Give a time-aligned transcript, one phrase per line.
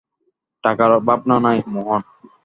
[0.63, 2.01] টাকার ভাবনা নাই, মোহন।